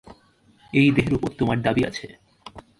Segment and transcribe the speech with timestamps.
[0.73, 2.07] এই দেহের উপর তোমার দাবী আছে।